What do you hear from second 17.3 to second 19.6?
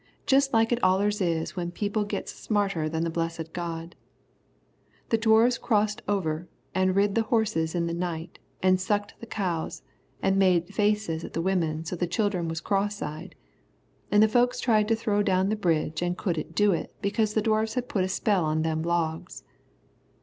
the Dwarfs had put a spell on them logs."